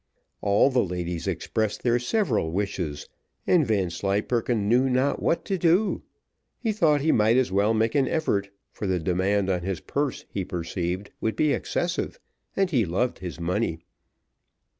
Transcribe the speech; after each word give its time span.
All 0.41 0.71
the 0.71 0.83
ladies 0.83 1.27
expressed 1.27 1.83
their 1.83 1.99
several 1.99 2.49
wishes, 2.51 3.07
and 3.45 3.67
Vanslyperken 3.67 4.67
knew 4.67 4.89
not 4.89 5.21
what 5.21 5.45
to 5.45 5.59
do; 5.59 6.01
he 6.57 6.71
thought 6.71 7.01
he 7.01 7.11
might 7.11 7.37
as 7.37 7.51
well 7.51 7.75
make 7.75 7.93
an 7.93 8.07
effort, 8.07 8.49
for 8.71 8.87
the 8.87 8.97
demand 8.97 9.47
on 9.51 9.61
his 9.61 9.79
purse 9.79 10.25
he 10.31 10.43
perceived 10.43 11.11
would 11.21 11.35
be 11.35 11.53
excessive, 11.53 12.19
and 12.55 12.71
he 12.71 12.83
loved 12.83 13.19
his 13.19 13.39
money. 13.39 13.83